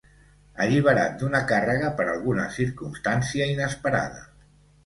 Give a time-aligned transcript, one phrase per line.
[0.63, 4.27] Alliberat d'una càrrega per alguna circumstància inesperada.